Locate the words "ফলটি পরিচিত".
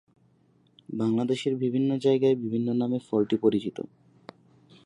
2.99-3.77